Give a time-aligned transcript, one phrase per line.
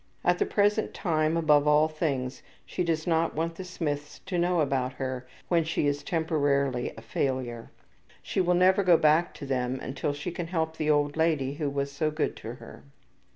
[0.25, 4.59] At the present time, above all things, she does not want the Smiths to know
[4.59, 7.69] about her when she is temporarily a failure.
[8.23, 11.69] She will never go back to them until she can help the old lady who
[11.69, 12.81] was so good to her.